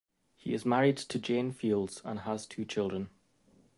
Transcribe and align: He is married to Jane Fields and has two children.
He 0.35 0.55
is 0.55 0.65
married 0.65 0.97
to 0.97 1.19
Jane 1.19 1.51
Fields 1.51 2.01
and 2.03 2.21
has 2.21 2.47
two 2.47 2.65
children. 2.65 3.11